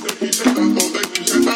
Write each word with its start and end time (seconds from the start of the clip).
Te 0.00 0.16
quise 0.18 0.42
tanto, 0.44 0.80
te 0.92 1.08
quise 1.12 1.32
tanto. 1.44 1.51